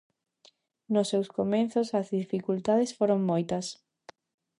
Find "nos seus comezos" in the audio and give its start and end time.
0.93-1.87